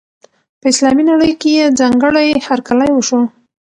په 0.59 0.65
اسلامي 0.73 1.03
نړۍ 1.11 1.31
کې 1.41 1.49
یې 1.57 1.65
ځانګړی 1.79 2.27
هرکلی 2.47 2.89
وشو. 2.93 3.21